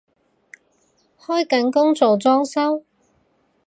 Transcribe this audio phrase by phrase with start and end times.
[1.19, 2.83] 開緊工做裝修？